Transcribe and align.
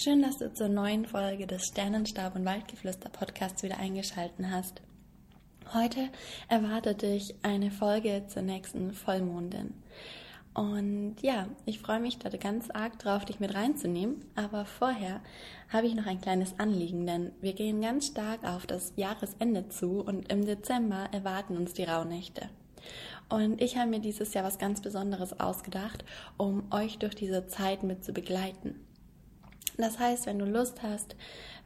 Schön, 0.00 0.22
dass 0.22 0.38
du 0.38 0.54
zur 0.54 0.68
neuen 0.68 1.06
Folge 1.06 1.48
des 1.48 1.66
Sternenstab 1.66 2.36
und 2.36 2.44
Waldgeflüster 2.44 3.08
Podcasts 3.08 3.64
wieder 3.64 3.78
eingeschaltet 3.78 4.46
hast. 4.48 4.80
Heute 5.74 6.08
erwartet 6.46 7.02
dich 7.02 7.34
eine 7.42 7.72
Folge 7.72 8.22
zur 8.28 8.42
nächsten 8.42 8.92
Vollmondin. 8.92 9.74
Und 10.54 11.16
ja, 11.20 11.48
ich 11.66 11.80
freue 11.80 11.98
mich 11.98 12.16
da 12.16 12.28
ganz 12.28 12.70
arg 12.70 13.00
drauf, 13.00 13.24
dich 13.24 13.40
mit 13.40 13.56
reinzunehmen. 13.56 14.24
Aber 14.36 14.66
vorher 14.66 15.20
habe 15.68 15.88
ich 15.88 15.96
noch 15.96 16.06
ein 16.06 16.20
kleines 16.20 16.60
Anliegen, 16.60 17.04
denn 17.04 17.32
wir 17.40 17.54
gehen 17.54 17.80
ganz 17.80 18.06
stark 18.06 18.44
auf 18.44 18.68
das 18.68 18.92
Jahresende 18.94 19.68
zu 19.68 20.00
und 20.00 20.30
im 20.30 20.46
Dezember 20.46 21.08
erwarten 21.10 21.56
uns 21.56 21.74
die 21.74 21.82
Rauhnächte. 21.82 22.48
Und 23.28 23.60
ich 23.60 23.76
habe 23.76 23.90
mir 23.90 24.00
dieses 24.00 24.32
Jahr 24.32 24.44
was 24.44 24.58
ganz 24.58 24.80
Besonderes 24.80 25.40
ausgedacht, 25.40 26.04
um 26.36 26.70
euch 26.70 26.98
durch 26.98 27.16
diese 27.16 27.48
Zeit 27.48 27.82
mit 27.82 28.04
zu 28.04 28.12
begleiten. 28.12 28.87
Das 29.78 30.00
heißt, 30.00 30.26
wenn 30.26 30.40
du 30.40 30.44
Lust 30.44 30.82
hast, 30.82 31.14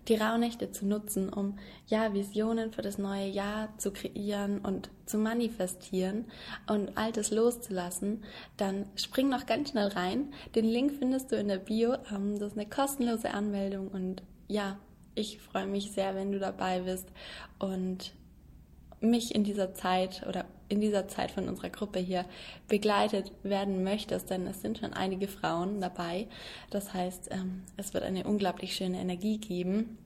die 0.07 0.17
Rauhnächte 0.17 0.71
zu 0.71 0.85
nutzen, 0.85 1.33
um 1.33 1.59
ja 1.87 2.13
Visionen 2.13 2.73
für 2.73 2.83
das 2.83 2.99
neue 2.99 3.27
Jahr 3.27 3.77
zu 3.79 3.91
kreieren 3.91 4.59
und 4.59 4.91
zu 5.07 5.17
manifestieren 5.17 6.27
und 6.69 6.99
Altes 6.99 7.31
loszulassen, 7.31 8.23
dann 8.59 8.85
spring 8.97 9.31
noch 9.31 9.47
ganz 9.47 9.71
schnell 9.71 9.89
rein. 9.89 10.35
Den 10.55 10.67
Link 10.67 10.93
findest 10.99 11.33
du 11.33 11.37
in 11.37 11.49
der 11.49 11.57
Bio. 11.59 11.95
Ähm, 12.15 12.39
das 12.39 12.53
ist 12.53 12.59
eine 12.59 12.69
kostenlose 12.69 13.33
Anmeldung 13.33 13.89
und 13.89 14.23
ja, 14.47 14.79
ich 15.15 15.39
freue 15.41 15.67
mich 15.67 15.93
sehr, 15.93 16.15
wenn 16.15 16.33
du 16.33 16.39
dabei 16.39 16.81
bist 16.81 17.09
und 17.59 18.13
mich 19.01 19.35
in 19.35 19.43
dieser 19.43 19.73
Zeit 19.73 20.27
oder 20.29 20.45
in 20.73 20.81
dieser 20.81 21.07
Zeit 21.07 21.31
von 21.31 21.49
unserer 21.49 21.69
Gruppe 21.69 21.99
hier 21.99 22.25
begleitet 22.67 23.31
werden 23.43 23.85
möchtest, 23.85 24.31
denn 24.31 24.47
es 24.47 24.63
sind 24.63 24.79
schon 24.79 24.95
einige 24.95 25.29
Frauen 25.29 25.81
dabei. 25.81 26.27
Das 26.71 26.95
heißt, 26.95 27.29
ähm, 27.31 27.63
es 27.77 27.93
wird 27.93 28.05
eine 28.05 28.25
unglaublich 28.25 28.75
schöne 28.75 28.99
Energie 28.99 29.37
geben 29.39 29.99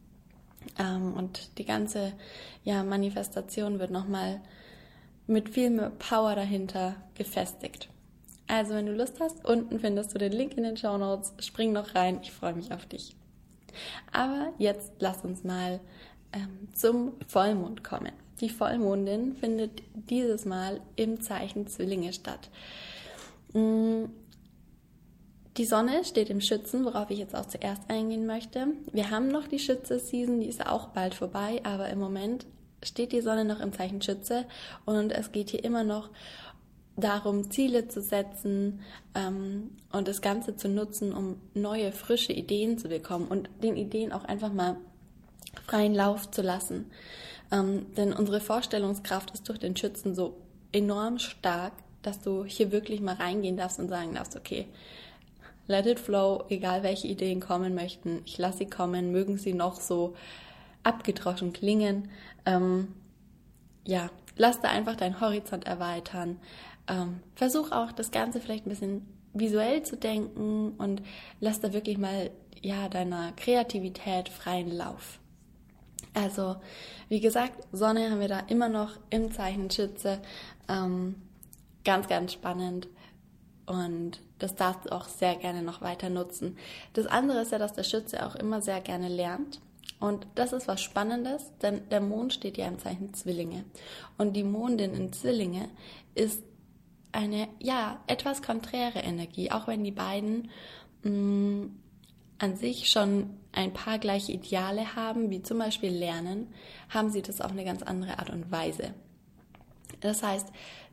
ähm, 0.78 1.14
und 1.14 1.56
die 1.58 1.64
ganze 1.64 2.12
ja, 2.64 2.82
Manifestation 2.82 3.78
wird 3.78 3.92
nochmal 3.92 4.40
mit 5.28 5.50
viel 5.50 5.70
mehr 5.70 5.90
Power 5.90 6.34
dahinter 6.34 6.96
gefestigt. 7.14 7.88
Also, 8.48 8.74
wenn 8.74 8.86
du 8.86 8.92
Lust 8.92 9.20
hast, 9.20 9.44
unten 9.44 9.78
findest 9.78 10.14
du 10.14 10.18
den 10.18 10.32
Link 10.32 10.56
in 10.56 10.64
den 10.64 10.76
Show 10.76 10.98
Notes. 10.98 11.32
Spring 11.40 11.72
noch 11.72 11.94
rein, 11.94 12.20
ich 12.22 12.32
freue 12.32 12.54
mich 12.54 12.72
auf 12.72 12.86
dich. 12.86 13.16
Aber 14.12 14.52
jetzt 14.58 14.92
lass 14.98 15.24
uns 15.24 15.44
mal 15.44 15.80
ähm, 16.32 16.68
zum 16.72 17.12
Vollmond 17.26 17.84
kommen. 17.84 18.25
Die 18.40 18.50
Vollmondin 18.50 19.34
findet 19.34 19.82
dieses 19.94 20.44
Mal 20.44 20.80
im 20.96 21.20
Zeichen 21.20 21.66
Zwillinge 21.66 22.12
statt. 22.12 22.50
Mm, 23.52 24.04
die 25.56 25.64
Sonne 25.64 26.04
steht 26.04 26.28
im 26.28 26.42
Schützen, 26.42 26.84
worauf 26.84 27.10
ich 27.10 27.18
jetzt 27.18 27.34
auch 27.34 27.46
zuerst 27.46 27.82
eingehen 27.88 28.26
möchte. 28.26 28.68
Wir 28.92 29.10
haben 29.10 29.28
noch 29.28 29.46
die 29.46 29.58
Schütze-Season, 29.58 30.40
die 30.40 30.48
ist 30.48 30.66
auch 30.66 30.88
bald 30.88 31.14
vorbei, 31.14 31.62
aber 31.64 31.88
im 31.88 31.98
Moment 31.98 32.46
steht 32.82 33.12
die 33.12 33.22
Sonne 33.22 33.46
noch 33.46 33.60
im 33.60 33.72
Zeichen 33.72 34.02
Schütze 34.02 34.44
und 34.84 35.12
es 35.12 35.32
geht 35.32 35.50
hier 35.50 35.64
immer 35.64 35.82
noch 35.82 36.10
darum, 36.96 37.50
Ziele 37.50 37.88
zu 37.88 38.02
setzen 38.02 38.80
ähm, 39.14 39.70
und 39.92 40.08
das 40.08 40.20
Ganze 40.20 40.56
zu 40.56 40.68
nutzen, 40.68 41.14
um 41.14 41.40
neue, 41.54 41.92
frische 41.92 42.32
Ideen 42.32 42.78
zu 42.78 42.88
bekommen 42.88 43.28
und 43.28 43.48
den 43.62 43.76
Ideen 43.76 44.12
auch 44.12 44.24
einfach 44.24 44.52
mal 44.52 44.76
freien 45.66 45.94
Lauf 45.94 46.30
zu 46.30 46.42
lassen. 46.42 46.90
Ähm, 47.52 47.86
denn 47.94 48.12
unsere 48.12 48.40
Vorstellungskraft 48.40 49.30
ist 49.32 49.48
durch 49.48 49.58
den 49.58 49.76
Schützen 49.76 50.14
so 50.14 50.36
enorm 50.72 51.18
stark, 51.18 51.72
dass 52.02 52.20
du 52.20 52.44
hier 52.44 52.72
wirklich 52.72 53.00
mal 53.00 53.14
reingehen 53.14 53.56
darfst 53.56 53.78
und 53.78 53.88
sagen 53.88 54.14
darfst, 54.14 54.36
okay, 54.36 54.66
let 55.66 55.86
it 55.86 55.98
flow, 55.98 56.44
egal 56.48 56.82
welche 56.82 57.08
Ideen 57.08 57.40
kommen 57.40 57.74
möchten, 57.74 58.22
ich 58.24 58.38
lasse 58.38 58.58
sie 58.58 58.66
kommen, 58.66 59.12
mögen 59.12 59.38
sie 59.38 59.52
noch 59.52 59.80
so 59.80 60.14
abgedroschen 60.82 61.52
klingen. 61.52 62.10
Ähm, 62.44 62.94
ja, 63.84 64.10
lass 64.36 64.60
da 64.60 64.68
einfach 64.68 64.96
deinen 64.96 65.20
Horizont 65.20 65.66
erweitern. 65.66 66.38
Ähm, 66.88 67.20
versuch 67.34 67.72
auch 67.72 67.92
das 67.92 68.10
Ganze 68.10 68.40
vielleicht 68.40 68.66
ein 68.66 68.70
bisschen 68.70 69.06
visuell 69.34 69.82
zu 69.82 69.96
denken 69.96 70.72
und 70.78 71.02
lass 71.40 71.60
da 71.60 71.72
wirklich 71.72 71.98
mal 71.98 72.30
ja 72.62 72.88
deiner 72.88 73.32
Kreativität 73.32 74.28
freien 74.28 74.70
Lauf. 74.70 75.18
Also, 76.16 76.56
wie 77.10 77.20
gesagt, 77.20 77.62
Sonne 77.72 78.10
haben 78.10 78.20
wir 78.20 78.28
da 78.28 78.40
immer 78.48 78.70
noch 78.70 78.92
im 79.10 79.30
Zeichen 79.32 79.70
Schütze. 79.70 80.18
Ähm, 80.66 81.16
ganz, 81.84 82.08
ganz 82.08 82.32
spannend. 82.32 82.88
Und 83.66 84.22
das 84.38 84.54
darfst 84.54 84.86
du 84.86 84.92
auch 84.92 85.08
sehr 85.08 85.36
gerne 85.36 85.62
noch 85.62 85.82
weiter 85.82 86.08
nutzen. 86.08 86.56
Das 86.94 87.06
andere 87.06 87.42
ist 87.42 87.52
ja, 87.52 87.58
dass 87.58 87.74
der 87.74 87.82
Schütze 87.82 88.24
auch 88.24 88.34
immer 88.34 88.62
sehr 88.62 88.80
gerne 88.80 89.08
lernt. 89.08 89.60
Und 90.00 90.26
das 90.36 90.54
ist 90.54 90.68
was 90.68 90.80
Spannendes, 90.80 91.52
denn 91.60 91.86
der 91.90 92.00
Mond 92.00 92.32
steht 92.32 92.56
ja 92.56 92.66
im 92.66 92.78
Zeichen 92.78 93.12
Zwillinge. 93.12 93.64
Und 94.16 94.32
die 94.34 94.44
Mondin 94.44 94.94
in 94.94 95.12
Zwillinge 95.12 95.68
ist 96.14 96.42
eine, 97.12 97.48
ja, 97.60 98.00
etwas 98.06 98.40
konträre 98.40 99.00
Energie, 99.00 99.50
auch 99.50 99.66
wenn 99.66 99.84
die 99.84 99.92
beiden 99.92 100.50
mh, 101.02 101.10
mm, 101.10 101.76
an 102.38 102.56
sich 102.56 102.88
schon 102.88 103.30
ein 103.52 103.72
paar 103.72 103.98
gleiche 103.98 104.32
Ideale 104.32 104.94
haben, 104.94 105.30
wie 105.30 105.42
zum 105.42 105.58
Beispiel 105.58 105.90
Lernen, 105.90 106.48
haben 106.90 107.10
sie 107.10 107.22
das 107.22 107.40
auf 107.40 107.50
eine 107.50 107.64
ganz 107.64 107.82
andere 107.82 108.18
Art 108.18 108.30
und 108.30 108.50
Weise. 108.50 108.94
Das 110.00 110.22
heißt, 110.22 110.48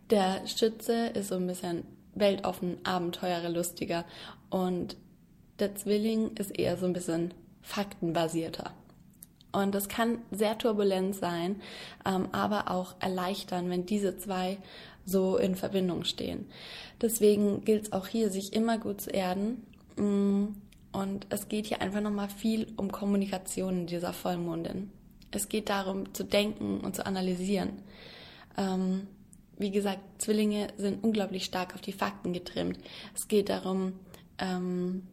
der 0.09 0.47
Schütze 0.47 1.07
ist 1.07 1.29
so 1.29 1.35
ein 1.35 1.47
bisschen 1.47 1.83
weltoffen, 2.15 2.77
Abenteurer, 2.83 3.49
lustiger 3.49 4.05
und 4.49 4.95
der 5.59 5.75
Zwilling 5.75 6.35
ist 6.37 6.57
eher 6.57 6.77
so 6.77 6.85
ein 6.85 6.93
bisschen 6.93 7.33
faktenbasierter. 7.61 8.71
Und 9.51 9.75
das 9.75 9.87
kann 9.87 10.19
sehr 10.31 10.57
turbulent 10.57 11.15
sein, 11.15 11.61
ähm, 12.05 12.27
aber 12.31 12.71
auch 12.71 12.95
erleichtern, 12.99 13.69
wenn 13.69 13.85
diese 13.85 14.17
zwei 14.17 14.57
so 15.05 15.37
in 15.37 15.55
Verbindung 15.55 16.05
stehen. 16.05 16.47
Deswegen 17.01 17.63
gilt 17.63 17.83
es 17.83 17.93
auch 17.93 18.07
hier, 18.07 18.29
sich 18.31 18.53
immer 18.53 18.79
gut 18.79 19.01
zu 19.01 19.11
erden 19.11 19.63
mm, 19.95 20.45
und 20.93 21.27
es 21.29 21.49
geht 21.49 21.65
hier 21.65 21.81
einfach 21.81 22.01
nochmal 22.01 22.29
viel 22.29 22.71
um 22.77 22.91
Kommunikation 22.91 23.79
in 23.81 23.87
dieser 23.87 24.13
Vollmondin. 24.13 24.91
Es 25.31 25.49
geht 25.49 25.69
darum, 25.69 26.13
zu 26.13 26.23
denken 26.23 26.79
und 26.81 26.95
zu 26.95 27.05
analysieren. 27.05 27.81
Ähm, 28.57 29.07
wie 29.57 29.71
gesagt, 29.71 29.99
Zwillinge 30.21 30.67
sind 30.77 31.03
unglaublich 31.03 31.45
stark 31.45 31.73
auf 31.73 31.81
die 31.81 31.91
Fakten 31.91 32.31
getrimmt. 32.31 32.77
Es 33.15 33.27
geht 33.27 33.49
darum, 33.49 33.93
ähm, 34.37 35.07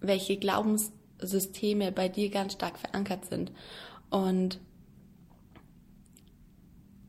welche 0.00 0.36
Glaubenssysteme 0.36 1.90
bei 1.92 2.08
dir 2.08 2.30
ganz 2.30 2.52
stark 2.52 2.78
verankert 2.78 3.24
sind. 3.24 3.50
Und 4.10 4.60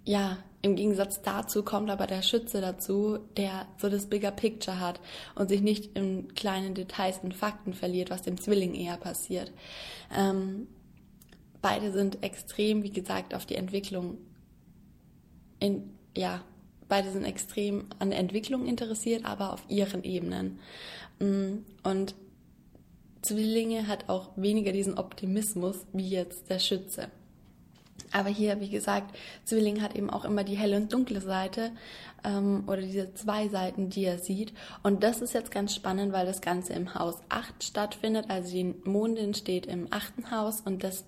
ja, 0.05 0.37
im 0.65 0.75
Gegensatz 0.75 1.21
dazu 1.21 1.61
kommt 1.61 1.91
aber 1.91 2.07
der 2.07 2.23
Schütze 2.23 2.59
dazu, 2.59 3.19
der 3.37 3.67
so 3.77 3.87
das 3.87 4.07
Bigger 4.07 4.31
Picture 4.31 4.79
hat 4.79 4.99
und 5.35 5.47
sich 5.47 5.61
nicht 5.61 5.95
in 5.95 6.33
kleinen 6.33 6.73
Details 6.73 7.19
und 7.21 7.35
Fakten 7.35 7.75
verliert, 7.75 8.09
was 8.09 8.23
dem 8.23 8.41
Zwilling 8.41 8.73
eher 8.73 8.97
passiert. 8.97 9.51
Ähm, 10.11 10.65
beide 11.61 11.91
sind 11.91 12.23
extrem, 12.23 12.81
wie 12.81 12.89
gesagt, 12.89 13.35
auf 13.35 13.45
die 13.45 13.57
Entwicklung 13.57 14.17
in, 15.59 15.93
ja, 16.17 16.41
beide 16.89 17.11
sind 17.11 17.25
extrem 17.25 17.85
an 17.99 18.11
Entwicklung 18.11 18.65
interessiert, 18.65 19.23
aber 19.23 19.53
auf 19.53 19.63
ihren 19.67 20.03
Ebenen. 20.03 20.59
Mm, 21.19 21.57
und 21.83 22.15
Zwillinge 23.21 23.87
hat 23.87 24.09
auch 24.09 24.31
weniger 24.35 24.71
diesen 24.71 24.97
Optimismus 24.97 25.85
wie 25.93 26.09
jetzt 26.09 26.49
der 26.49 26.57
Schütze. 26.57 27.09
Aber 28.15 28.29
hier, 28.29 28.61
wie 28.61 28.69
gesagt, 28.69 29.13
Zwilling 29.43 29.81
hat 29.81 29.93
eben 29.93 30.09
auch 30.09 30.23
immer 30.23 30.45
die 30.45 30.55
helle 30.55 30.77
und 30.77 30.93
dunkle 30.93 31.19
Seite 31.19 31.71
ähm, 32.23 32.63
oder 32.65 32.81
diese 32.81 33.13
zwei 33.13 33.49
Seiten, 33.49 33.89
die 33.89 34.05
er 34.05 34.19
sieht. 34.19 34.53
Und 34.83 35.03
das 35.03 35.19
ist 35.19 35.33
jetzt 35.33 35.51
ganz 35.51 35.75
spannend, 35.75 36.13
weil 36.13 36.25
das 36.25 36.39
Ganze 36.39 36.71
im 36.71 36.95
Haus 36.95 37.15
8 37.27 37.61
stattfindet. 37.61 38.27
Also 38.29 38.53
die 38.53 38.73
Mondin 38.85 39.33
steht 39.33 39.65
im 39.65 39.87
achten 39.89 40.31
Haus 40.31 40.61
und 40.61 40.81
das 40.81 41.03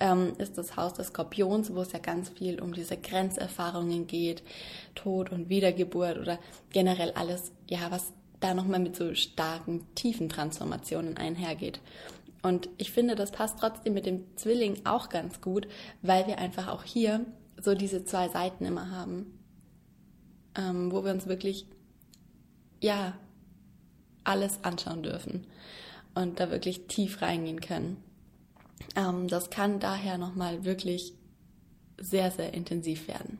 ähm, 0.00 0.34
ist 0.36 0.58
das 0.58 0.76
Haus 0.76 0.92
des 0.92 1.06
Skorpions, 1.06 1.74
wo 1.74 1.80
es 1.80 1.92
ja 1.92 1.98
ganz 1.98 2.28
viel 2.28 2.60
um 2.60 2.74
diese 2.74 2.98
Grenzerfahrungen 2.98 4.06
geht, 4.06 4.42
Tod 4.94 5.32
und 5.32 5.48
Wiedergeburt 5.48 6.18
oder 6.18 6.38
generell 6.74 7.12
alles, 7.12 7.52
ja, 7.70 7.90
was 7.90 8.12
da 8.40 8.52
nochmal 8.52 8.80
mit 8.80 8.96
so 8.96 9.14
starken, 9.14 9.86
tiefen 9.94 10.28
Transformationen 10.28 11.16
einhergeht. 11.16 11.80
Und 12.42 12.68
ich 12.78 12.90
finde, 12.90 13.16
das 13.16 13.32
passt 13.32 13.58
trotzdem 13.58 13.94
mit 13.94 14.06
dem 14.06 14.36
Zwilling 14.36 14.80
auch 14.84 15.08
ganz 15.08 15.40
gut, 15.40 15.68
weil 16.02 16.26
wir 16.26 16.38
einfach 16.38 16.68
auch 16.68 16.84
hier 16.84 17.26
so 17.60 17.74
diese 17.74 18.04
zwei 18.04 18.28
Seiten 18.28 18.64
immer 18.64 18.90
haben, 18.90 19.38
ähm, 20.56 20.90
wo 20.90 21.04
wir 21.04 21.12
uns 21.12 21.26
wirklich, 21.26 21.66
ja, 22.80 23.14
alles 24.24 24.64
anschauen 24.64 25.02
dürfen 25.02 25.46
und 26.14 26.40
da 26.40 26.50
wirklich 26.50 26.86
tief 26.86 27.20
reingehen 27.20 27.60
können. 27.60 28.02
Ähm, 28.96 29.28
das 29.28 29.50
kann 29.50 29.80
daher 29.80 30.18
nochmal 30.18 30.64
wirklich 30.64 31.14
sehr, 31.98 32.30
sehr 32.30 32.54
intensiv 32.54 33.08
werden. 33.08 33.38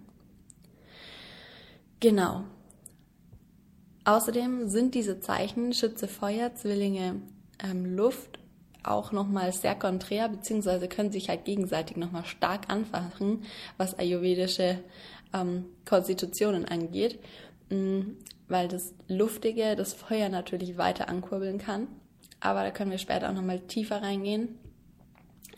Genau. 2.00 2.44
Außerdem 4.04 4.68
sind 4.68 4.94
diese 4.94 5.20
Zeichen 5.20 5.72
Schütze 5.72 6.08
Feuer, 6.08 6.54
Zwillinge 6.54 7.20
ähm, 7.62 7.96
Luft 7.96 8.39
auch 8.82 9.12
nochmal 9.12 9.52
sehr 9.52 9.74
konträr, 9.74 10.28
beziehungsweise 10.28 10.88
können 10.88 11.12
sich 11.12 11.28
halt 11.28 11.44
gegenseitig 11.44 11.96
nochmal 11.96 12.24
stark 12.24 12.68
anfachen, 12.68 13.44
was 13.76 13.98
ayurvedische 13.98 14.78
ähm, 15.32 15.66
Konstitutionen 15.84 16.64
angeht, 16.64 17.18
mm, 17.70 18.00
weil 18.48 18.68
das 18.68 18.94
Luftige 19.08 19.76
das 19.76 19.94
Feuer 19.94 20.28
natürlich 20.28 20.78
weiter 20.78 21.08
ankurbeln 21.08 21.58
kann. 21.58 21.88
Aber 22.40 22.62
da 22.62 22.70
können 22.70 22.90
wir 22.90 22.98
später 22.98 23.28
auch 23.28 23.34
nochmal 23.34 23.60
tiefer 23.60 24.02
reingehen. 24.02 24.58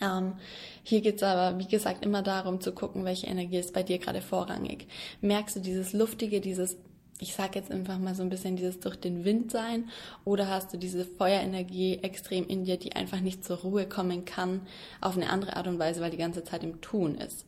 Ähm, 0.01 0.35
hier 0.83 1.01
geht 1.01 1.17
es 1.17 1.23
aber, 1.23 1.59
wie 1.59 1.69
gesagt, 1.69 2.05
immer 2.05 2.23
darum 2.23 2.61
zu 2.61 2.73
gucken, 2.73 3.05
welche 3.05 3.29
Energie 3.29 3.59
ist 3.59 3.73
bei 3.73 3.85
dir 3.85 3.99
gerade 3.99 4.21
vorrangig. 4.21 4.89
Merkst 5.21 5.57
du 5.57 5.61
dieses 5.61 5.93
Luftige, 5.93 6.41
dieses 6.41 6.77
ich 7.23 7.35
sage 7.35 7.59
jetzt 7.59 7.71
einfach 7.71 7.99
mal 7.99 8.17
so 8.17 8.23
ein 8.23 8.29
bisschen 8.29 8.57
dieses 8.57 8.81
durch 8.81 8.97
den 8.97 9.25
Wind 9.25 9.53
sein 9.53 9.89
oder 10.25 10.49
hast 10.49 10.75
du 10.75 10.77
diese 10.77 11.05
Feuerenergie 11.05 11.99
extrem 12.03 12.47
in 12.49 12.65
dir, 12.65 12.77
die 12.77 12.97
einfach 12.97 13.21
nicht 13.21 13.45
zur 13.45 13.59
Ruhe 13.59 13.89
kommen 13.89 14.25
kann 14.25 14.63
auf 15.01 15.17
eine 15.17 15.31
andere 15.31 15.57
Art 15.57 15.69
und 15.69 15.79
Weise, 15.79 16.01
weil 16.01 16.11
die 16.11 16.17
ganze 16.17 16.43
Zeit 16.43 16.65
im 16.65 16.81
Tun 16.81 17.15
ist. 17.15 17.47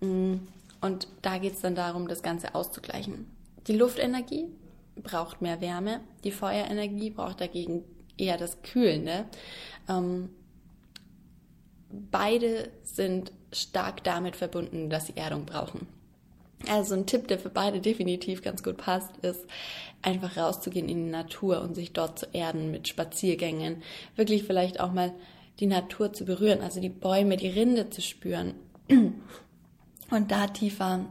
Mm, 0.00 0.34
und 0.80 1.06
da 1.22 1.38
geht 1.38 1.54
es 1.54 1.60
dann 1.60 1.76
darum, 1.76 2.08
das 2.08 2.24
Ganze 2.24 2.56
auszugleichen. 2.56 3.26
Die 3.68 3.76
Luftenergie 3.76 4.48
braucht 4.96 5.40
mehr 5.40 5.60
Wärme, 5.60 6.00
die 6.24 6.32
Feuerenergie 6.32 7.10
braucht 7.10 7.40
dagegen 7.40 7.84
eher 8.18 8.36
das 8.36 8.60
Kühlende. 8.62 9.26
Ähm, 9.88 10.30
beide 12.10 12.70
sind 12.82 13.32
stark 13.52 14.02
damit 14.02 14.34
verbunden, 14.34 14.90
dass 14.90 15.06
sie 15.06 15.16
Erdung 15.16 15.46
brauchen. 15.46 15.86
Also 16.68 16.94
ein 16.94 17.06
Tipp, 17.06 17.28
der 17.28 17.38
für 17.38 17.48
beide 17.48 17.80
definitiv 17.80 18.42
ganz 18.42 18.62
gut 18.62 18.76
passt, 18.76 19.16
ist 19.18 19.46
einfach 20.00 20.36
rauszugehen 20.36 20.88
in 20.88 21.04
die 21.04 21.10
Natur 21.10 21.60
und 21.60 21.74
sich 21.74 21.92
dort 21.92 22.18
zu 22.18 22.26
erden 22.32 22.70
mit 22.70 22.88
Spaziergängen. 22.88 23.82
Wirklich 24.16 24.44
vielleicht 24.44 24.80
auch 24.80 24.92
mal 24.92 25.12
die 25.60 25.66
Natur 25.66 26.12
zu 26.12 26.24
berühren, 26.24 26.60
also 26.60 26.80
die 26.80 26.88
Bäume, 26.88 27.36
die 27.36 27.48
Rinde 27.48 27.90
zu 27.90 28.00
spüren 28.00 28.54
und 28.88 30.30
da 30.30 30.46
tiefer 30.48 31.06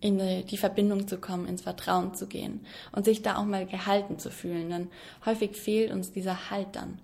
in 0.00 0.20
die 0.46 0.56
Verbindung 0.56 1.08
zu 1.08 1.18
kommen, 1.18 1.46
ins 1.46 1.62
Vertrauen 1.62 2.14
zu 2.14 2.26
gehen 2.26 2.60
und 2.92 3.04
sich 3.04 3.22
da 3.22 3.36
auch 3.36 3.44
mal 3.44 3.66
gehalten 3.66 4.18
zu 4.18 4.30
fühlen. 4.30 4.70
Denn 4.70 4.88
häufig 5.24 5.56
fehlt 5.56 5.90
uns 5.90 6.12
dieser 6.12 6.50
Halt 6.50 6.68
dann. 6.76 7.00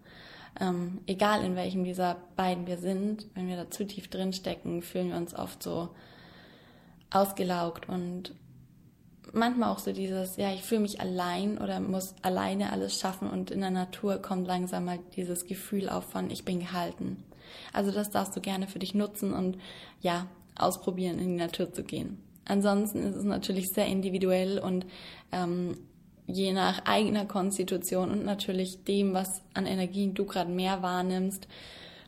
Ähm, 0.61 1.01
egal 1.07 1.43
in 1.45 1.57
welchem 1.57 1.85
dieser 1.85 2.17
beiden 2.37 2.67
wir 2.67 2.77
sind, 2.77 3.27
wenn 3.35 3.49
wir 3.49 3.57
da 3.57 3.71
zu 3.71 3.87
tief 3.87 4.09
drin 4.09 4.33
stecken, 4.35 4.83
fühlen 4.83 5.09
wir 5.09 5.17
uns 5.17 5.35
oft 5.35 5.63
so 5.63 5.89
ausgelaugt 7.13 7.89
und 7.89 8.35
manchmal 9.33 9.71
auch 9.71 9.79
so 9.79 9.93
dieses, 9.93 10.37
ja, 10.37 10.53
ich 10.53 10.63
fühle 10.63 10.83
mich 10.83 11.01
allein 11.01 11.59
oder 11.59 11.81
muss 11.81 12.15
alleine 12.23 12.73
alles 12.73 12.99
schaffen 12.99 13.31
und 13.31 13.51
in 13.51 13.61
der 13.61 13.71
Natur 13.71 14.19
kommt 14.19 14.47
langsam 14.47 14.85
mal 14.85 14.99
dieses 15.17 15.47
Gefühl 15.47 15.89
auf 15.89 16.05
von, 16.05 16.31
ich 16.31 16.45
bin 16.45 16.61
gehalten. 16.61 17.25
Also 17.73 17.91
das 17.91 18.11
darfst 18.11 18.37
du 18.37 18.41
gerne 18.41 18.67
für 18.67 18.79
dich 18.79 18.95
nutzen 18.95 19.33
und 19.33 19.59
ja, 20.01 20.27
ausprobieren, 20.57 21.19
in 21.19 21.37
die 21.37 21.43
Natur 21.43 21.73
zu 21.73 21.83
gehen. 21.83 22.19
Ansonsten 22.45 23.03
ist 23.03 23.17
es 23.17 23.25
natürlich 23.25 23.71
sehr 23.71 23.87
individuell 23.87 24.59
und 24.59 24.87
ähm, 25.31 25.77
je 26.27 26.53
nach 26.53 26.85
eigener 26.85 27.25
Konstitution 27.25 28.11
und 28.11 28.25
natürlich 28.25 28.85
dem, 28.85 29.15
was 29.15 29.43
an 29.55 29.67
Energien 29.67 30.15
du 30.15 30.25
gerade 30.25 30.51
mehr 30.51 30.83
wahrnimmst, 30.83 31.47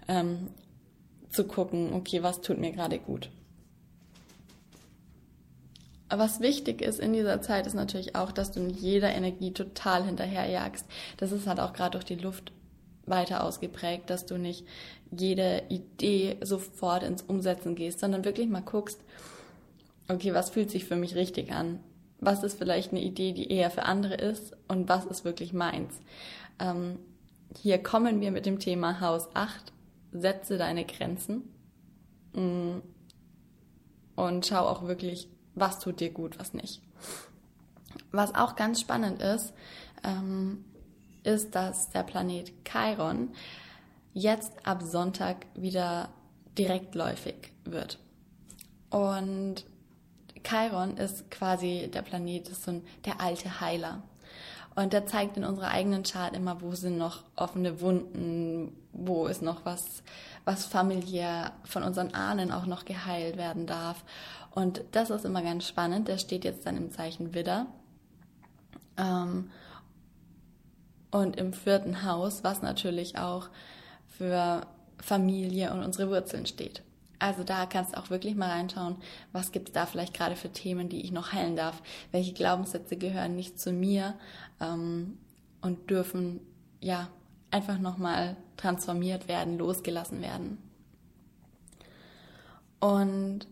ähm, 0.09 0.49
zu 1.31 1.47
gucken, 1.47 1.93
okay, 1.95 2.23
was 2.23 2.41
tut 2.41 2.59
mir 2.59 2.73
gerade 2.73 2.99
gut. 2.99 3.31
Was 6.19 6.41
wichtig 6.41 6.83
ist 6.83 7.01
in 7.01 7.13
dieser 7.13 7.41
Zeit, 7.43 7.67
ist 7.67 7.75
natürlich 7.75 8.17
auch, 8.17 8.33
dass 8.33 8.53
du 8.53 8.61
in 8.61 8.71
jeder 8.71 9.13
Energie 9.13 9.53
total 9.53 10.05
hinterherjagst. 10.05 10.87
Das 11.17 11.33
ist 11.33 11.47
halt 11.47 11.61
auch 11.61 11.73
gerade 11.73 11.93
durch 11.93 12.05
die 12.05 12.15
Luft 12.15 12.53
weiter 13.07 13.45
ausgeprägt, 13.45 14.11
dass 14.11 14.27
du 14.27 14.39
nicht 14.39 14.67
jede 15.11 15.63
Idee 15.69 16.37
sofort 16.43 17.03
ins 17.03 17.23
Umsetzen 17.23 17.75
gehst, 17.75 18.01
sondern 18.01 18.25
wirklich 18.25 18.49
mal 18.49 18.63
guckst, 18.63 19.01
okay, 20.09 20.35
was 20.35 20.51
fühlt 20.51 20.71
sich 20.71 20.85
für 20.85 20.97
mich 20.97 21.15
richtig 21.15 21.53
an? 21.53 21.81
Was 22.21 22.43
ist 22.43 22.59
vielleicht 22.59 22.93
eine 22.93 23.03
Idee, 23.03 23.33
die 23.33 23.51
eher 23.51 23.71
für 23.71 23.85
andere 23.85 24.15
ist 24.15 24.57
und 24.69 24.89
was 24.89 25.05
ist 25.05 25.25
wirklich 25.25 25.53
meins? 25.53 26.01
Ähm, 26.59 26.99
hier 27.61 27.83
kommen 27.83 28.21
wir 28.21 28.31
mit 28.31 28.47
dem 28.47 28.59
Thema 28.59 29.01
Haus 29.01 29.29
8. 29.35 29.73
Setze 30.13 30.59
deine 30.59 30.85
Grenzen 30.85 31.43
mm, 32.35 32.79
und 34.17 34.47
schau 34.47 34.67
auch 34.67 34.87
wirklich, 34.87 35.29
was 35.55 35.79
tut 35.79 36.01
dir 36.01 36.11
gut, 36.11 36.39
was 36.39 36.55
nicht. 36.55 36.83
Was 38.11 38.35
auch 38.35 38.57
ganz 38.57 38.81
spannend 38.81 39.23
ist, 39.23 39.53
ähm, 40.03 40.65
ist, 41.23 41.55
dass 41.55 41.91
der 41.91 42.03
Planet 42.03 42.53
Chiron 42.65 43.31
jetzt 44.13 44.67
ab 44.67 44.83
Sonntag 44.83 45.47
wieder 45.55 46.09
direktläufig 46.57 47.53
wird. 47.65 47.99
Und 48.91 49.65
Chiron 50.45 50.97
ist 50.97 51.31
quasi 51.31 51.91
der 51.93 52.03
Planet, 52.03 52.49
ist 52.49 52.65
so 52.65 52.73
ein, 52.73 52.83
der 53.05 53.21
alte 53.21 53.61
Heiler. 53.61 54.03
Und 54.77 54.93
der 54.93 55.07
zeigt 55.07 55.37
in 55.37 55.45
unserer 55.45 55.69
eigenen 55.69 56.03
Chart 56.03 56.35
immer, 56.35 56.61
wo 56.61 56.75
sind 56.75 56.99
noch 56.99 57.23
offene 57.37 57.81
Wunden, 57.81 58.77
wo 58.93 59.27
ist 59.27 59.43
noch 59.43 59.65
was, 59.65 60.03
was 60.45 60.67
familiär 60.67 61.53
von 61.65 61.85
unseren 61.85 62.13
Ahnen 62.15 62.51
auch 62.51 62.67
noch 62.67 62.85
geheilt 62.85 63.37
werden 63.37 63.67
darf. 63.67 64.05
Und 64.55 64.85
das 64.93 65.11
ist 65.11 65.25
immer 65.25 65.43
ganz 65.43 65.67
spannend. 65.67 66.07
Der 66.07 66.19
steht 66.19 66.45
jetzt 66.45 66.65
dann 66.65 66.77
im 66.77 66.93
Zeichen 66.93 67.35
Widder. 67.35 67.67
Ähm, 68.97 69.51
und 71.11 71.37
im 71.37 71.53
vierten 71.53 72.05
Haus, 72.05 72.45
was 72.45 72.63
natürlich 72.63 73.19
auch 73.19 73.49
für 74.07 74.67
Familie 74.99 75.73
und 75.73 75.83
unsere 75.83 76.09
Wurzeln 76.09 76.47
steht. 76.47 76.83
Also 77.19 77.43
da 77.43 77.67
kannst 77.67 77.95
du 77.95 77.99
auch 77.99 78.11
wirklich 78.11 78.35
mal 78.35 78.51
reinschauen, 78.51 78.97
was 79.33 79.53
gibt 79.53 79.69
es 79.69 79.73
da 79.75 79.87
vielleicht 79.87 80.15
gerade 80.15 80.37
für 80.37 80.51
Themen, 80.51 80.89
die 80.89 81.03
ich 81.03 81.13
noch 81.13 81.33
heilen 81.33 81.57
darf. 81.57 81.83
Welche 82.11 82.33
Glaubenssätze 82.33 82.97
gehören 82.97 83.35
nicht 83.35 83.59
zu 83.59 83.73
mir 83.73 84.15
ähm, 84.61 85.19
und 85.63 85.91
dürfen 85.91 86.41
ja 86.81 87.09
einfach 87.51 87.79
nochmal 87.79 88.37
transformiert 88.57 89.27
werden, 89.29 89.59
losgelassen 89.59 90.21
werden. 90.21 90.59
Und 92.81 93.47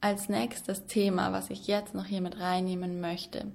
als 0.00 0.28
nächstes 0.28 0.86
Thema, 0.86 1.32
was 1.32 1.50
ich 1.50 1.66
jetzt 1.66 1.94
noch 1.94 2.06
hier 2.06 2.20
mit 2.20 2.38
reinnehmen 2.38 3.00
möchte, 3.00 3.52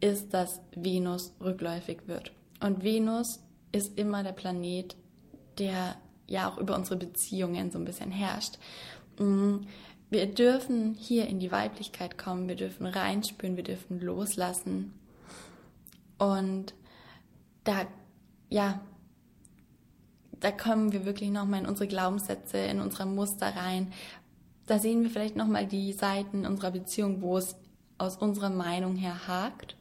ist, 0.00 0.32
dass 0.34 0.60
Venus 0.74 1.34
rückläufig 1.40 2.06
wird. 2.06 2.32
Und 2.60 2.82
Venus 2.82 3.40
ist 3.72 3.98
immer 3.98 4.22
der 4.22 4.32
Planet, 4.32 4.96
der 5.58 5.96
ja 6.26 6.50
auch 6.50 6.58
über 6.58 6.76
unsere 6.76 6.96
Beziehungen 6.96 7.70
so 7.70 7.78
ein 7.78 7.84
bisschen 7.84 8.10
herrscht. 8.10 8.58
Mm, 9.18 9.58
wir 10.10 10.26
dürfen 10.26 10.94
hier 10.94 11.26
in 11.26 11.40
die 11.40 11.52
Weiblichkeit 11.52 12.18
kommen, 12.18 12.48
wir 12.48 12.56
dürfen 12.56 12.86
reinspüren, 12.86 13.56
wir 13.56 13.64
dürfen 13.64 14.00
loslassen. 14.00 14.92
Und 16.18 16.74
da, 17.64 17.86
ja, 18.50 18.80
da 20.38 20.50
kommen 20.50 20.92
wir 20.92 21.04
wirklich 21.04 21.30
nochmal 21.30 21.60
in 21.60 21.66
unsere 21.66 21.88
Glaubenssätze, 21.88 22.58
in 22.58 22.80
unsere 22.80 23.06
Muster 23.06 23.54
rein, 23.54 23.92
da 24.72 24.78
sehen 24.78 25.02
wir 25.02 25.10
vielleicht 25.10 25.36
nochmal 25.36 25.66
die 25.66 25.92
Seiten 25.92 26.46
unserer 26.46 26.70
Beziehung, 26.70 27.20
wo 27.20 27.36
es 27.36 27.56
aus 27.98 28.16
unserer 28.16 28.48
Meinung 28.48 28.96
her 28.96 29.28
hakt, 29.28 29.76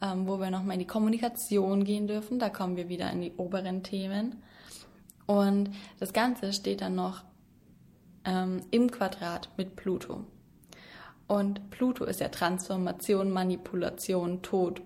ähm, 0.00 0.28
wo 0.28 0.38
wir 0.38 0.52
nochmal 0.52 0.74
in 0.74 0.78
die 0.78 0.86
Kommunikation 0.86 1.82
gehen 1.82 2.06
dürfen. 2.06 2.38
Da 2.38 2.48
kommen 2.48 2.76
wir 2.76 2.88
wieder 2.88 3.10
in 3.10 3.22
die 3.22 3.32
oberen 3.38 3.82
Themen. 3.82 4.40
Und 5.26 5.70
das 5.98 6.12
Ganze 6.12 6.52
steht 6.52 6.80
dann 6.80 6.94
noch 6.94 7.24
ähm, 8.24 8.60
im 8.70 8.88
Quadrat 8.88 9.48
mit 9.56 9.74
Pluto. 9.74 10.22
Und 11.26 11.68
Pluto 11.70 12.04
ist 12.04 12.20
ja 12.20 12.28
Transformation, 12.28 13.32
Manipulation, 13.32 14.42
Tod, 14.42 14.80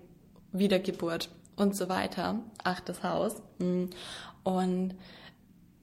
Wiedergeburt 0.53 1.29
und 1.55 1.75
so 1.75 1.87
weiter. 1.87 2.39
Achtes 2.63 3.03
Haus. 3.03 3.43
Hm. 3.59 3.91
Und 4.43 4.95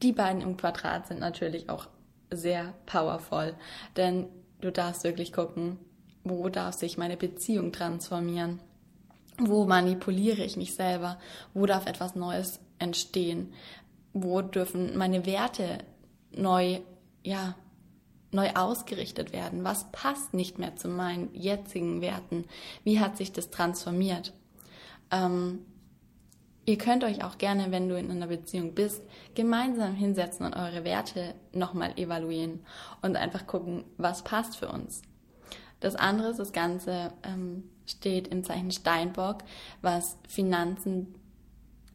die 0.02 0.12
beiden 0.12 0.42
im 0.42 0.56
Quadrat 0.56 1.06
sind 1.06 1.20
natürlich 1.20 1.70
auch 1.70 1.87
sehr 2.30 2.75
powerful, 2.87 3.54
denn 3.97 4.26
du 4.61 4.70
darfst 4.70 5.04
wirklich 5.04 5.32
gucken, 5.32 5.78
wo 6.25 6.49
darf 6.49 6.75
sich 6.75 6.99
meine 6.99 7.16
Beziehung 7.16 7.73
transformieren? 7.73 8.61
Wo 9.38 9.66
manipuliere 9.66 10.42
ich 10.42 10.56
mich 10.56 10.75
selber? 10.75 11.18
Wo 11.54 11.66
darf 11.66 11.87
etwas 11.87 12.16
Neues 12.16 12.61
entstehen? 12.78 13.52
Wo 14.12 14.42
dürfen 14.42 14.97
meine 14.97 15.26
Werte 15.26 15.78
neu, 16.32 16.80
ja, 17.23 17.54
neu 18.32 18.50
ausgerichtet 18.54 19.32
werden? 19.32 19.64
Was 19.64 19.90
passt 19.92 20.35
nicht 20.35 20.58
mehr 20.58 20.76
zu 20.76 20.88
meinen 20.88 21.32
jetzigen 21.35 22.00
Werten? 22.00 22.44
Wie 22.85 23.00
hat 23.00 23.16
sich 23.16 23.32
das 23.32 23.50
transformiert? 23.50 24.32
Ähm, 25.11 25.61
Ihr 26.68 26.76
könnt 26.76 27.02
euch 27.02 27.25
auch 27.25 27.38
gerne, 27.38 27.70
wenn 27.70 27.88
du 27.88 27.98
in 27.98 28.10
einer 28.10 28.26
Beziehung 28.26 28.75
bist, 28.75 29.02
gemeinsam 29.34 29.94
hinsetzen 29.94 30.44
und 30.44 30.54
eure 30.54 30.84
Werte 30.84 31.34
nochmal 31.54 31.98
evaluieren 31.98 32.60
und 33.00 33.16
einfach 33.16 33.46
gucken, 33.46 33.84
was 33.96 34.22
passt 34.22 34.58
für 34.58 34.68
uns. 34.68 35.00
Das 35.80 35.96
andere 35.96 36.28
ist, 36.28 36.38
das 36.38 36.52
Ganze 36.52 37.14
ähm, 37.22 37.70
steht 37.87 38.28
im 38.28 38.44
Zeichen 38.44 38.70
Steinbock, 38.70 39.38
was 39.80 40.18
Finanzen 40.28 41.14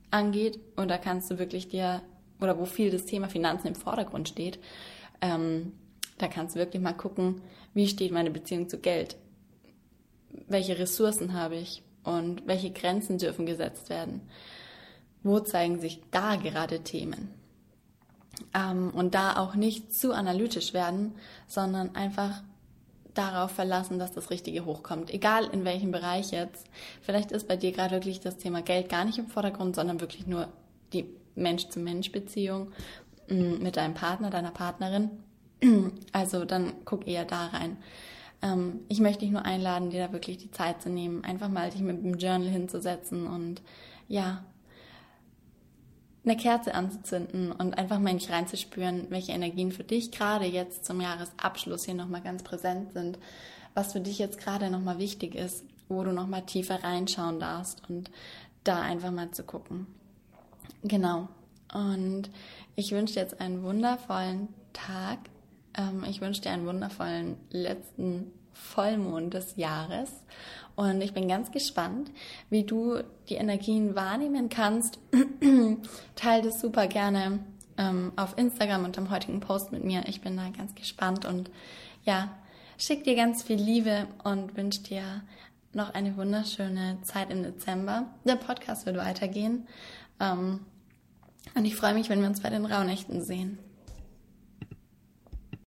angeht. 0.09 0.59
Und 0.75 0.87
da 0.87 0.97
kannst 0.97 1.29
du 1.29 1.37
wirklich 1.37 1.67
dir, 1.67 2.01
oder 2.41 2.57
wo 2.57 2.65
viel 2.65 2.89
das 2.89 3.05
Thema 3.05 3.29
Finanzen 3.29 3.67
im 3.67 3.75
Vordergrund 3.75 4.27
steht, 4.27 4.57
ähm, 5.21 5.73
da 6.17 6.27
kannst 6.27 6.55
du 6.55 6.59
wirklich 6.59 6.81
mal 6.81 6.93
gucken, 6.93 7.43
wie 7.75 7.87
steht 7.87 8.11
meine 8.11 8.31
Beziehung 8.31 8.69
zu 8.69 8.79
Geld? 8.79 9.17
Welche 10.47 10.79
Ressourcen 10.79 11.35
habe 11.35 11.57
ich? 11.57 11.83
Und 12.03 12.47
welche 12.47 12.71
Grenzen 12.71 13.19
dürfen 13.19 13.45
gesetzt 13.45 13.91
werden? 13.91 14.21
Wo 15.23 15.39
zeigen 15.39 15.79
sich 15.79 16.01
da 16.11 16.35
gerade 16.35 16.81
Themen? 16.81 17.29
Ähm, 18.53 18.91
und 18.93 19.15
da 19.15 19.37
auch 19.37 19.55
nicht 19.55 19.93
zu 19.93 20.13
analytisch 20.13 20.73
werden, 20.73 21.13
sondern 21.47 21.95
einfach 21.95 22.41
darauf 23.13 23.51
verlassen, 23.51 23.99
dass 23.99 24.11
das 24.11 24.29
Richtige 24.29 24.65
hochkommt. 24.65 25.13
Egal 25.13 25.45
in 25.51 25.65
welchem 25.65 25.91
Bereich 25.91 26.31
jetzt. 26.31 26.67
Vielleicht 27.01 27.31
ist 27.31 27.47
bei 27.47 27.57
dir 27.57 27.71
gerade 27.71 27.91
wirklich 27.91 28.19
das 28.19 28.37
Thema 28.37 28.61
Geld 28.61 28.89
gar 28.89 29.05
nicht 29.05 29.19
im 29.19 29.27
Vordergrund, 29.27 29.75
sondern 29.75 30.01
wirklich 30.01 30.27
nur 30.27 30.47
die 30.93 31.05
Mensch-zu-Mensch-Beziehung 31.35 32.71
mm, 33.29 33.61
mit 33.61 33.77
deinem 33.77 33.93
Partner, 33.93 34.29
deiner 34.29 34.51
Partnerin. 34.51 35.11
Also 36.11 36.45
dann 36.45 36.73
guck 36.85 37.07
eher 37.07 37.25
da 37.25 37.47
rein. 37.47 37.77
Ähm, 38.41 38.81
ich 38.89 38.99
möchte 38.99 39.21
dich 39.21 39.31
nur 39.31 39.45
einladen, 39.45 39.91
dir 39.91 40.07
da 40.07 40.13
wirklich 40.13 40.37
die 40.37 40.51
Zeit 40.51 40.81
zu 40.81 40.89
nehmen, 40.89 41.23
einfach 41.23 41.49
mal 41.49 41.69
dich 41.69 41.81
mit 41.81 42.03
dem 42.03 42.17
Journal 42.17 42.49
hinzusetzen 42.49 43.27
und 43.27 43.61
ja, 44.07 44.43
eine 46.25 46.37
Kerze 46.37 46.73
anzuzünden 46.73 47.51
und 47.51 47.77
einfach 47.77 47.99
mal 47.99 48.11
in 48.11 48.17
dich 48.17 48.31
reinzuspüren, 48.31 49.07
welche 49.09 49.33
Energien 49.33 49.71
für 49.71 49.83
dich 49.83 50.11
gerade 50.11 50.45
jetzt 50.45 50.85
zum 50.85 51.01
Jahresabschluss 51.01 51.85
hier 51.85 51.95
nochmal 51.95 52.21
ganz 52.21 52.43
präsent 52.43 52.93
sind, 52.93 53.19
was 53.73 53.93
für 53.93 53.99
dich 53.99 54.19
jetzt 54.19 54.39
gerade 54.39 54.69
nochmal 54.69 54.99
wichtig 54.99 55.35
ist, 55.35 55.65
wo 55.89 56.03
du 56.03 56.11
nochmal 56.11 56.45
tiefer 56.45 56.83
reinschauen 56.83 57.39
darfst 57.39 57.81
und 57.89 58.09
da 58.63 58.81
einfach 58.81 59.11
mal 59.11 59.31
zu 59.31 59.43
gucken. 59.43 59.87
Genau. 60.83 61.27
Und 61.73 62.29
ich 62.75 62.91
wünsche 62.91 63.15
dir 63.15 63.21
jetzt 63.21 63.41
einen 63.41 63.63
wundervollen 63.63 64.47
Tag. 64.73 65.19
Ähm, 65.77 66.05
ich 66.09 66.21
wünsche 66.21 66.41
dir 66.41 66.51
einen 66.51 66.67
wundervollen 66.67 67.37
letzten 67.49 68.31
Vollmond 68.53 69.33
des 69.33 69.55
Jahres. 69.55 70.11
Und 70.75 71.01
ich 71.01 71.13
bin 71.13 71.27
ganz 71.27 71.51
gespannt, 71.51 72.11
wie 72.49 72.63
du 72.63 73.03
die 73.29 73.35
Energien 73.35 73.95
wahrnehmen 73.95 74.49
kannst. 74.49 74.99
Teil 76.15 76.41
das 76.41 76.59
super 76.59 76.87
gerne 76.87 77.39
ähm, 77.77 78.11
auf 78.15 78.37
Instagram 78.37 78.85
und 78.85 78.97
am 78.97 79.11
heutigen 79.11 79.39
Post 79.39 79.71
mit 79.71 79.83
mir. 79.83 80.03
Ich 80.07 80.21
bin 80.21 80.35
da 80.37 80.49
ganz 80.49 80.73
gespannt 80.75 81.25
und 81.25 81.51
ja, 82.05 82.29
schick 82.77 83.03
dir 83.03 83.15
ganz 83.15 83.43
viel 83.43 83.57
Liebe 83.57 84.07
und 84.23 84.57
wünsche 84.57 84.81
dir 84.81 85.23
noch 85.73 85.93
eine 85.93 86.17
wunderschöne 86.17 86.99
Zeit 87.03 87.29
im 87.29 87.43
Dezember. 87.43 88.07
Der 88.25 88.35
Podcast 88.35 88.85
wird 88.85 88.97
weitergehen. 88.97 89.67
Ähm, 90.19 90.61
und 91.55 91.65
ich 91.65 91.75
freue 91.75 91.93
mich, 91.93 92.09
wenn 92.09 92.21
wir 92.21 92.27
uns 92.27 92.41
bei 92.41 92.49
den 92.49 92.65
Rauhnächten 92.65 93.21
sehen. 93.21 93.59